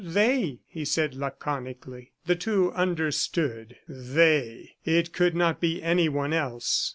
"They," 0.03 0.61
he 0.67 0.83
said 0.83 1.13
laconically. 1.13 2.13
The 2.25 2.35
two 2.35 2.71
understood.... 2.71 3.75
THEY! 3.87 4.71
It 4.83 5.13
could 5.13 5.35
not 5.35 5.59
be 5.61 5.83
anyone 5.83 6.33
else. 6.33 6.89